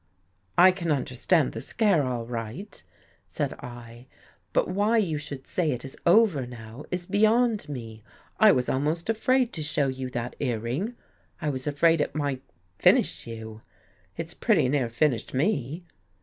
[0.57, 2.81] ""I can understand the scare all right,"
[3.27, 4.07] said I."
[4.51, 6.85] But why you should say It Is over now.
[6.89, 8.01] Is beyond me.
[8.39, 10.95] I was almost afraid to show you that earring.
[11.39, 12.41] I was afraid it might—
[12.79, 13.61] finish you.
[14.17, 15.85] It pretty near finished me."